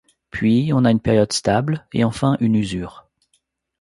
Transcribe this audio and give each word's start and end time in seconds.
Puis, 0.31 0.71
on 0.73 0.83
a 0.83 0.89
une 0.89 0.99
période 0.99 1.31
stable, 1.31 1.85
et 1.93 2.03
enfin 2.03 2.35
une 2.39 2.55
usure. 2.55 3.07